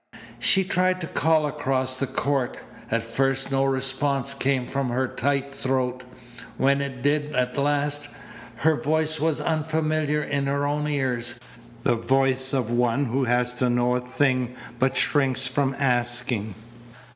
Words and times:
She 0.39 0.63
tried 0.63 0.99
to 1.01 1.05
call 1.05 1.45
across 1.45 1.95
the 1.95 2.07
court. 2.07 2.57
At 2.89 3.03
first 3.03 3.51
no 3.51 3.63
response 3.65 4.33
came 4.33 4.65
from 4.65 4.89
her 4.89 5.07
tight 5.07 5.53
throat. 5.53 6.03
When 6.57 6.81
it 6.81 7.03
did 7.03 7.35
at 7.35 7.55
last, 7.55 8.07
her 8.55 8.75
voice 8.75 9.19
was 9.19 9.39
unfamiliar 9.39 10.23
in 10.23 10.47
her 10.47 10.65
own 10.65 10.87
ears, 10.87 11.39
the 11.83 11.93
voice 11.95 12.51
of 12.51 12.71
one 12.71 13.05
who 13.05 13.25
has 13.25 13.53
to 13.61 13.69
know 13.69 13.95
a 13.95 14.01
thing 14.01 14.55
but 14.79 14.97
shrinks 14.97 15.45
from 15.45 15.75
asking. 15.75 16.55